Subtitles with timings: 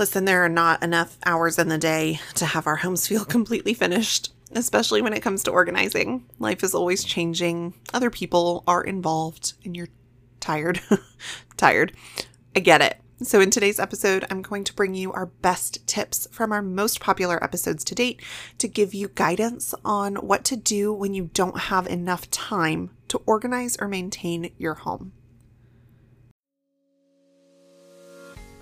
[0.00, 3.74] Listen, there are not enough hours in the day to have our homes feel completely
[3.74, 6.24] finished, especially when it comes to organizing.
[6.38, 9.90] Life is always changing, other people are involved, and you're
[10.40, 10.80] tired.
[11.58, 11.94] tired.
[12.56, 12.96] I get it.
[13.22, 16.98] So, in today's episode, I'm going to bring you our best tips from our most
[17.00, 18.22] popular episodes to date
[18.56, 23.20] to give you guidance on what to do when you don't have enough time to
[23.26, 25.12] organize or maintain your home.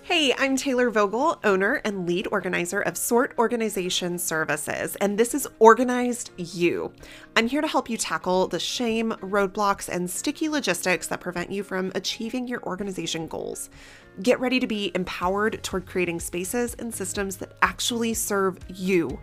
[0.09, 5.47] Hey, I'm Taylor Vogel, owner and lead organizer of Sort Organization Services, and this is
[5.59, 6.95] Organized You.
[7.37, 11.63] I'm here to help you tackle the shame, roadblocks, and sticky logistics that prevent you
[11.63, 13.69] from achieving your organization goals.
[14.23, 19.21] Get ready to be empowered toward creating spaces and systems that actually serve you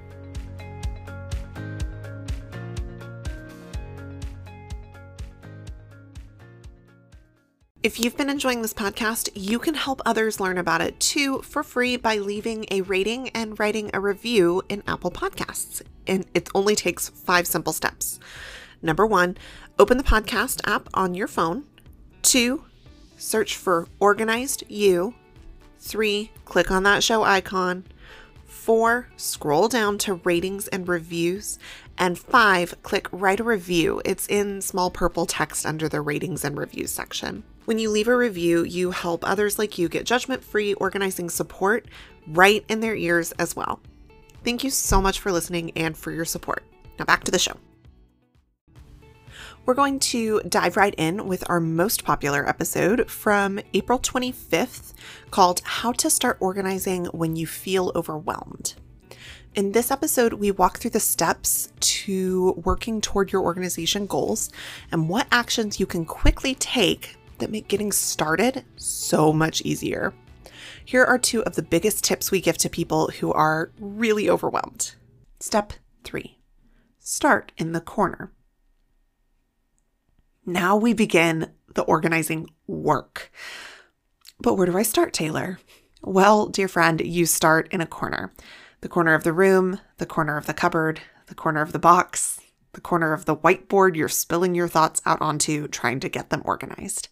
[7.85, 11.61] If you've been enjoying this podcast, you can help others learn about it too for
[11.61, 15.83] free by leaving a rating and writing a review in Apple Podcasts.
[16.07, 18.19] And it only takes five simple steps.
[18.81, 19.37] Number one,
[19.77, 21.65] open the podcast app on your phone.
[22.23, 22.63] Two,
[23.17, 25.13] search for Organized You.
[25.77, 27.85] Three, click on that show icon.
[28.47, 31.59] Four, scroll down to ratings and reviews.
[31.99, 34.01] And five, click write a review.
[34.03, 37.43] It's in small purple text under the ratings and reviews section.
[37.65, 41.87] When you leave a review, you help others like you get judgment free organizing support
[42.27, 43.79] right in their ears as well.
[44.43, 46.63] Thank you so much for listening and for your support.
[46.99, 47.57] Now back to the show.
[49.65, 54.93] We're going to dive right in with our most popular episode from April 25th
[55.31, 58.75] called How to Start Organizing When You Feel Overwhelmed.
[59.55, 64.51] In this episode, we walk through the steps to working toward your organization goals
[64.91, 70.13] and what actions you can quickly take that make getting started so much easier.
[70.83, 74.95] Here are two of the biggest tips we give to people who are really overwhelmed.
[75.39, 76.39] Step three
[76.99, 78.31] start in the corner.
[80.45, 83.31] Now we begin the organizing work.
[84.39, 85.59] But where do I start, Taylor?
[86.01, 88.31] Well, dear friend, you start in a corner
[88.81, 92.39] the corner of the room, the corner of the cupboard, the corner of the box,
[92.75, 96.43] the corner of the whiteboard you're spilling your thoughts out onto, trying to get them
[96.45, 97.09] organized.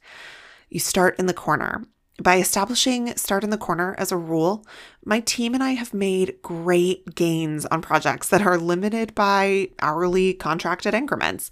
[0.70, 1.84] You start in the corner.
[2.22, 4.66] By establishing start in the corner as a rule,
[5.04, 10.36] my team and I have made great gains on projects that are limited by hourly
[10.36, 11.50] contracted increments.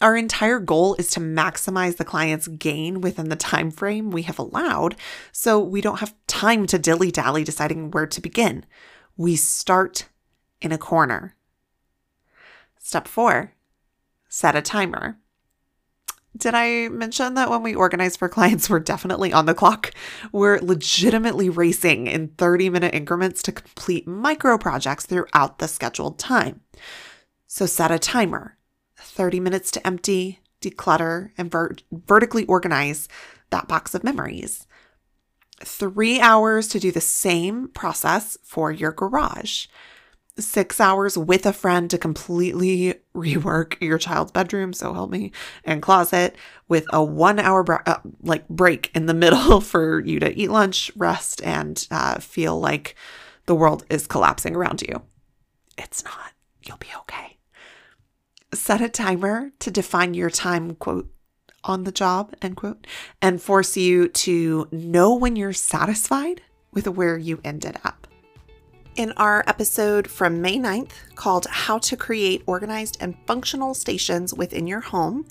[0.00, 4.40] Our entire goal is to maximize the client's gain within the time frame we have
[4.40, 4.96] allowed,
[5.30, 8.64] so we don't have time to dilly-dally deciding where to begin.
[9.16, 10.08] We start
[10.60, 11.36] in a corner.
[12.84, 13.52] Step four,
[14.28, 15.16] set a timer.
[16.36, 19.92] Did I mention that when we organize for clients, we're definitely on the clock?
[20.32, 26.60] We're legitimately racing in 30 minute increments to complete micro projects throughout the scheduled time.
[27.46, 28.58] So set a timer
[28.96, 33.08] 30 minutes to empty, declutter, and ver- vertically organize
[33.50, 34.66] that box of memories.
[35.60, 39.66] Three hours to do the same process for your garage
[40.38, 45.32] six hours with a friend to completely rework your child's bedroom, so help me,
[45.64, 46.36] and closet
[46.68, 50.50] with a one hour br- uh, like break in the middle for you to eat
[50.50, 52.94] lunch, rest, and uh, feel like
[53.46, 55.02] the world is collapsing around you.
[55.76, 56.32] It's not.
[56.64, 57.38] You'll be okay.
[58.54, 61.10] Set a timer to define your time, quote,
[61.64, 62.86] on the job, end quote,
[63.20, 68.01] and force you to know when you're satisfied with where you ended up.
[68.94, 74.66] In our episode from May 9th called How to Create Organized and Functional Stations Within
[74.66, 75.24] Your Home,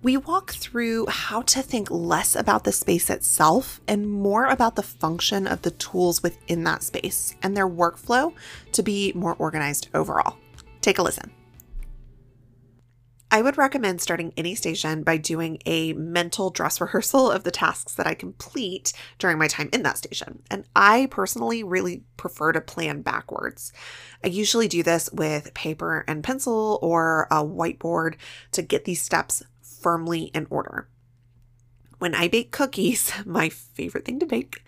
[0.00, 4.84] we walk through how to think less about the space itself and more about the
[4.84, 8.32] function of the tools within that space and their workflow
[8.70, 10.36] to be more organized overall.
[10.80, 11.32] Take a listen.
[13.32, 17.94] I would recommend starting any station by doing a mental dress rehearsal of the tasks
[17.94, 20.42] that I complete during my time in that station.
[20.50, 23.72] And I personally really prefer to plan backwards.
[24.24, 28.16] I usually do this with paper and pencil or a whiteboard
[28.52, 30.88] to get these steps firmly in order.
[31.98, 34.64] When I bake cookies, my favorite thing to bake,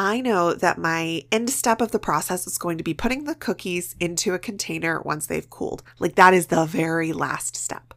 [0.00, 3.34] I know that my end step of the process is going to be putting the
[3.34, 5.82] cookies into a container once they've cooled.
[5.98, 7.94] Like that is the very last step.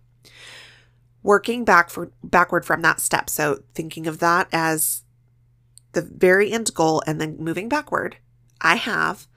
[1.21, 3.29] Working back for, backward from that step.
[3.29, 5.03] So thinking of that as
[5.91, 8.17] the very end goal and then moving backward,
[8.59, 9.27] I have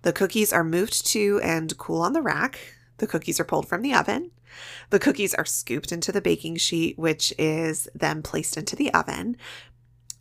[0.00, 2.58] the cookies are moved to and cool on the rack.
[2.96, 4.30] The cookies are pulled from the oven.
[4.88, 9.36] The cookies are scooped into the baking sheet, which is then placed into the oven.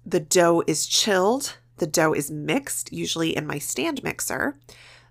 [0.06, 4.56] The dough is chilled the dough is mixed, usually in my stand mixer.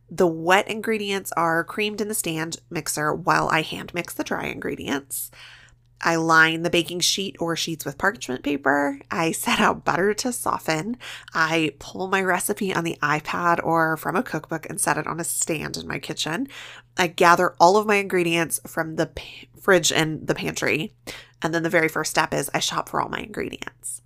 [0.09, 4.45] The wet ingredients are creamed in the stand mixer while I hand mix the dry
[4.47, 5.33] ingredients.
[6.01, 9.01] I line the baking sheet or sheets with parchment paper.
[9.11, 10.97] I set out butter to soften.
[11.35, 15.19] I pull my recipe on the iPad or from a cookbook and set it on
[15.19, 16.47] a stand in my kitchen.
[16.97, 20.95] I gather all of my ingredients from the p- fridge and the pantry.
[21.43, 24.03] And then the very first step is I shop for all my ingredients.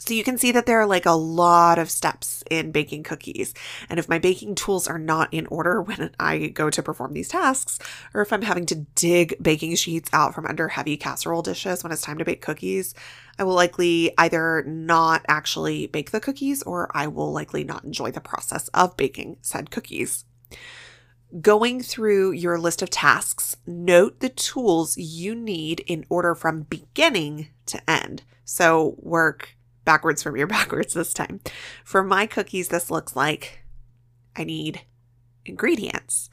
[0.00, 3.52] So you can see that there are like a lot of steps in baking cookies.
[3.90, 7.28] And if my baking tools are not in order when I go to perform these
[7.28, 7.78] tasks,
[8.14, 11.92] or if I'm having to dig baking sheets out from under heavy casserole dishes when
[11.92, 12.94] it's time to bake cookies,
[13.38, 18.10] I will likely either not actually bake the cookies or I will likely not enjoy
[18.10, 20.24] the process of baking said cookies.
[21.42, 27.48] Going through your list of tasks, note the tools you need in order from beginning
[27.66, 28.22] to end.
[28.44, 31.40] So, work backwards from your backwards this time.
[31.84, 33.60] For my cookies, this looks like
[34.36, 34.82] I need
[35.44, 36.30] ingredients.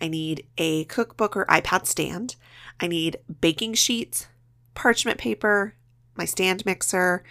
[0.00, 2.36] I need a cookbook or iPad stand.
[2.80, 4.26] I need baking sheets,
[4.74, 5.74] parchment paper,
[6.16, 7.24] my stand mixer,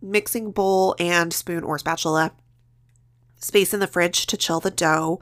[0.00, 2.32] mixing bowl and spoon or spatula,
[3.36, 5.20] space in the fridge to chill the dough,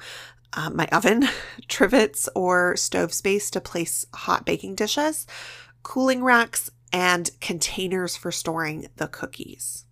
[0.53, 1.29] uh, my oven,
[1.69, 5.27] trivets or stove space to place hot baking dishes,
[5.83, 9.85] cooling racks, and containers for storing the cookies.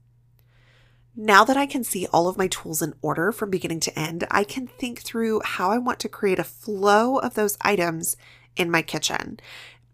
[1.16, 4.26] Now that I can see all of my tools in order from beginning to end,
[4.30, 8.16] I can think through how I want to create a flow of those items
[8.56, 9.38] in my kitchen.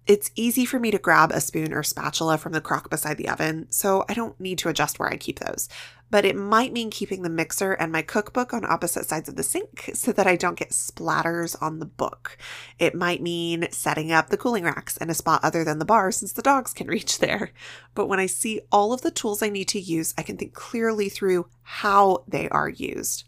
[0.07, 3.29] It's easy for me to grab a spoon or spatula from the crock beside the
[3.29, 5.69] oven, so I don't need to adjust where I keep those.
[6.11, 9.43] But it might mean keeping the mixer and my cookbook on opposite sides of the
[9.43, 12.37] sink so that I don't get splatters on the book.
[12.79, 16.11] It might mean setting up the cooling racks in a spot other than the bar
[16.11, 17.53] since the dogs can reach there.
[17.95, 20.53] But when I see all of the tools I need to use, I can think
[20.53, 23.25] clearly through how they are used.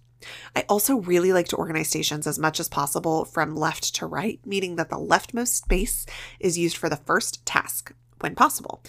[0.55, 4.41] I also really like to organize stations as much as possible from left to right,
[4.45, 6.07] meaning that the leftmost space
[6.41, 8.83] is used for the first task when possible.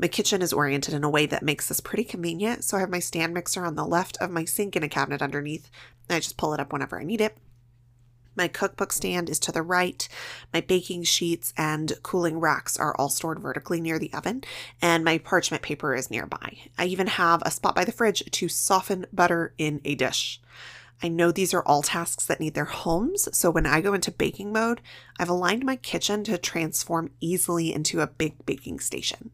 [0.00, 2.88] My kitchen is oriented in a way that makes this pretty convenient, so I have
[2.88, 5.70] my stand mixer on the left of my sink in a cabinet underneath,
[6.08, 7.36] and I just pull it up whenever I need it.
[8.34, 10.08] My cookbook stand is to the right.
[10.54, 14.42] My baking sheets and cooling racks are all stored vertically near the oven,
[14.80, 16.56] and my parchment paper is nearby.
[16.78, 20.40] I even have a spot by the fridge to soften butter in a dish.
[21.02, 24.10] I know these are all tasks that need their homes, so when I go into
[24.10, 24.80] baking mode,
[25.18, 29.32] I've aligned my kitchen to transform easily into a big baking station.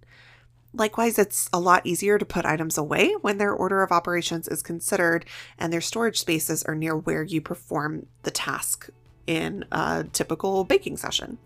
[0.76, 4.62] Likewise, it's a lot easier to put items away when their order of operations is
[4.62, 5.24] considered
[5.58, 8.90] and their storage spaces are near where you perform the task
[9.26, 11.38] in a typical baking session.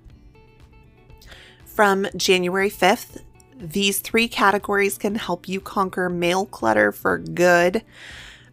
[1.65, 3.23] From January 5th,
[3.57, 7.85] these three categories can help you conquer mail clutter for good.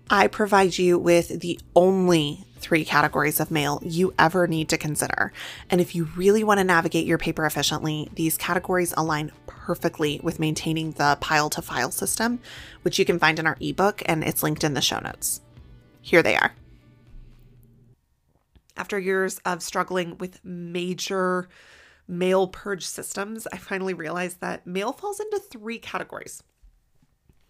[0.09, 5.31] I provide you with the only three categories of mail you ever need to consider.
[5.69, 9.31] And if you really want to navigate your paper efficiently, these categories align
[9.67, 12.39] perfectly with maintaining the pile to file system,
[12.83, 15.41] which you can find in our ebook and it's linked in the show notes.
[15.99, 16.53] Here they are.
[18.77, 21.49] After years of struggling with major
[22.07, 26.41] mail purge systems, I finally realized that mail falls into three categories.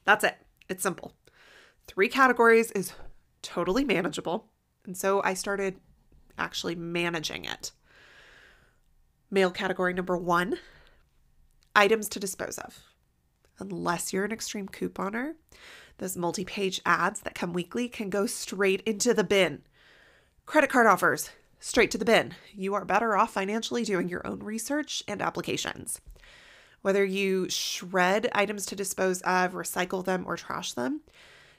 [0.04, 0.38] That's it.
[0.68, 1.14] It's simple.
[1.86, 2.94] Three categories is
[3.44, 4.50] totally manageable.
[4.88, 5.76] And so I started
[6.36, 7.74] actually managing it.
[9.30, 10.58] Mail category number one
[11.78, 12.84] items to dispose of.
[13.60, 15.36] Unless you're an extreme couponer,
[16.00, 19.62] those multi page ads that come weekly can go straight into the bin.
[20.46, 21.30] Credit card offers,
[21.60, 22.34] straight to the bin.
[22.54, 26.02] You are better off financially doing your own research and applications.
[26.82, 31.02] Whether you shred items to dispose of, recycle them, or trash them,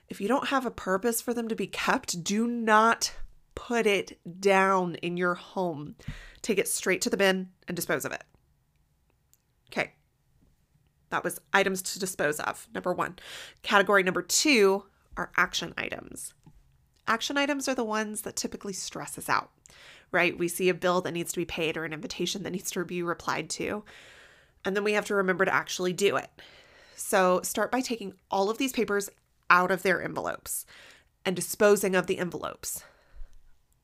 [0.09, 3.13] if you don't have a purpose for them to be kept, do not
[3.55, 5.97] put it down in your home.
[6.43, 8.23] Take it straight to the bin and dispose of it.
[11.11, 13.19] That was items to dispose of, number one.
[13.63, 14.85] Category number two
[15.17, 16.35] are action items.
[17.07, 19.51] Action items are the ones that typically stress us out,
[20.13, 20.39] right?
[20.39, 22.85] We see a bill that needs to be paid or an invitation that needs to
[22.85, 23.85] be replied to,
[24.65, 26.31] and then we have to remember to actually do it.
[26.95, 29.09] So start by taking all of these papers
[29.49, 30.67] out of their envelopes
[31.25, 32.85] and disposing of the envelopes.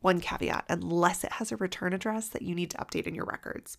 [0.00, 3.25] One caveat unless it has a return address that you need to update in your
[3.25, 3.78] records.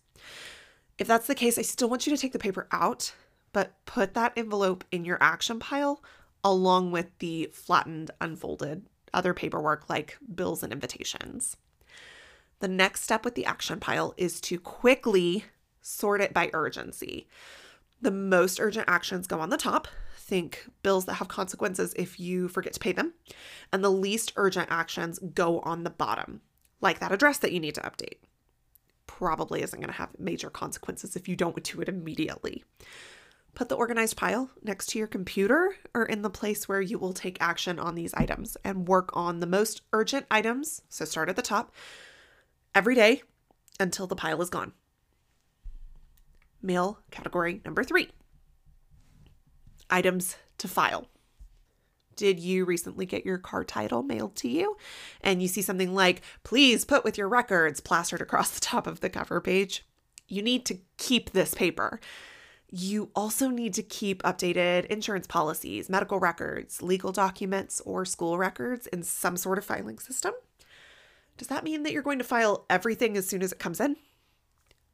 [0.98, 3.14] If that's the case, I still want you to take the paper out,
[3.56, 6.04] but put that envelope in your action pile
[6.44, 8.84] along with the flattened, unfolded
[9.14, 11.56] other paperwork like bills and invitations.
[12.58, 15.46] The next step with the action pile is to quickly
[15.80, 17.28] sort it by urgency.
[18.02, 19.88] The most urgent actions go on the top.
[20.18, 23.14] Think bills that have consequences if you forget to pay them.
[23.72, 26.42] And the least urgent actions go on the bottom,
[26.82, 28.18] like that address that you need to update.
[29.06, 32.62] Probably isn't going to have major consequences if you don't do it immediately.
[33.56, 37.14] Put the organized pile next to your computer or in the place where you will
[37.14, 40.82] take action on these items and work on the most urgent items.
[40.90, 41.74] So start at the top
[42.74, 43.22] every day
[43.80, 44.74] until the pile is gone.
[46.60, 48.10] Mail category number three
[49.88, 51.06] items to file.
[52.14, 54.76] Did you recently get your car title mailed to you?
[55.22, 59.00] And you see something like, please put with your records plastered across the top of
[59.00, 59.86] the cover page?
[60.28, 62.00] You need to keep this paper.
[62.78, 68.86] You also need to keep updated insurance policies, medical records, legal documents, or school records
[68.88, 70.34] in some sort of filing system.
[71.38, 73.96] Does that mean that you're going to file everything as soon as it comes in?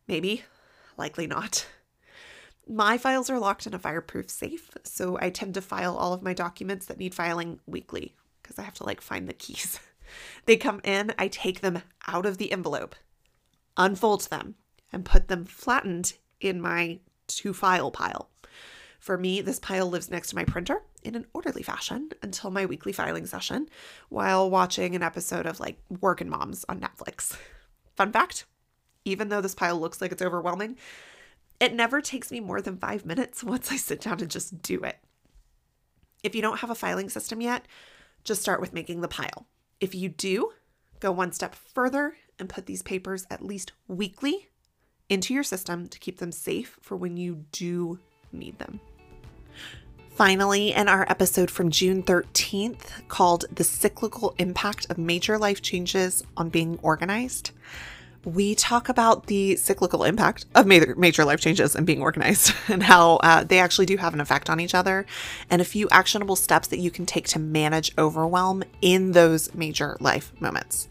[0.06, 0.44] Maybe,
[0.96, 1.66] likely not.
[2.68, 6.22] My files are locked in a fireproof safe, so I tend to file all of
[6.22, 9.80] my documents that need filing weekly because I have to like find the keys.
[10.46, 12.94] they come in, I take them out of the envelope,
[13.76, 14.54] unfold them,
[14.92, 17.00] and put them flattened in my
[17.36, 18.30] to file pile.
[18.98, 22.64] For me, this pile lives next to my printer in an orderly fashion until my
[22.64, 23.68] weekly filing session
[24.08, 27.36] while watching an episode of like Working Moms on Netflix.
[27.96, 28.44] Fun fact
[29.04, 30.76] even though this pile looks like it's overwhelming,
[31.60, 34.80] it never takes me more than five minutes once I sit down and just do
[34.82, 34.98] it.
[36.22, 37.66] If you don't have a filing system yet,
[38.24, 39.46] just start with making the pile.
[39.80, 40.52] If you do,
[41.00, 44.48] go one step further and put these papers at least weekly
[45.12, 47.98] into your system to keep them safe for when you do
[48.32, 48.80] need them.
[50.14, 56.22] Finally, in our episode from June 13th called The Cyclical Impact of Major Life Changes
[56.36, 57.50] on Being Organized,
[58.24, 62.82] we talk about the cyclical impact of major, major life changes and being organized and
[62.82, 65.04] how uh, they actually do have an effect on each other
[65.50, 69.96] and a few actionable steps that you can take to manage overwhelm in those major
[69.98, 70.88] life moments.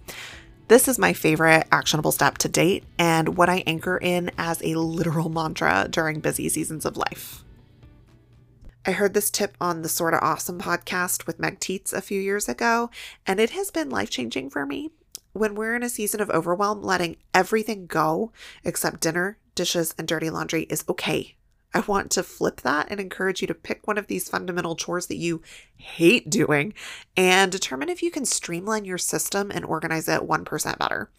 [0.72, 4.76] This is my favorite actionable step to date and what I anchor in as a
[4.76, 7.44] literal mantra during busy seasons of life.
[8.86, 12.48] I heard this tip on the Sorta Awesome podcast with Meg Tietz a few years
[12.48, 12.90] ago,
[13.28, 14.92] and it has been life changing for me
[15.34, 18.32] when we're in a season of overwhelm, letting everything go
[18.64, 21.36] except dinner, dishes, and dirty laundry is okay.
[21.74, 25.08] I want to flip that and encourage you to pick one of these fundamental chores
[25.08, 25.42] that you
[25.78, 26.74] hate doing
[27.16, 31.10] and determine if you can streamline your system and organize it 1% better.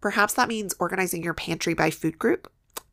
[0.00, 2.50] Perhaps that means organizing your pantry by food group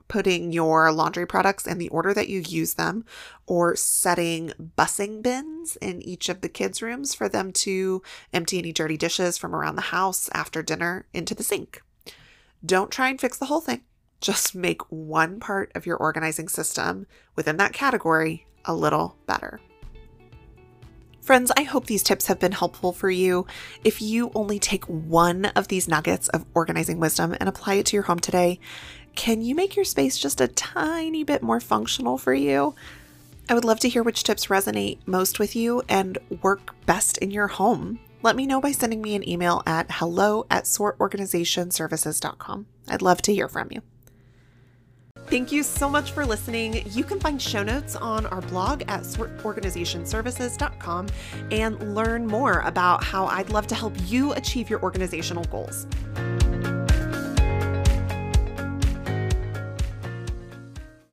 [0.08, 3.06] putting your laundry products in the order that you use them,
[3.48, 8.02] or setting bussing bins in each of the kids' rooms for them to
[8.34, 11.82] empty any dirty dishes from around the house after dinner into the sink.
[12.66, 13.82] Don't try and fix the whole thing.
[14.26, 17.06] Just make one part of your organizing system
[17.36, 19.60] within that category a little better.
[21.22, 23.46] Friends, I hope these tips have been helpful for you.
[23.84, 27.96] If you only take one of these nuggets of organizing wisdom and apply it to
[27.96, 28.60] your home today,
[29.14, 32.74] can you make your space just a tiny bit more functional for you?
[33.48, 37.30] I would love to hear which tips resonate most with you and work best in
[37.30, 38.00] your home.
[38.24, 42.66] Let me know by sending me an email at hello at sortorganizationservices.com.
[42.88, 43.84] I'd love to hear from you.
[45.28, 46.84] Thank you so much for listening.
[46.92, 51.08] You can find show notes on our blog at sortorganizationservices.com
[51.52, 55.88] and learn more about how I'd love to help you achieve your organizational goals.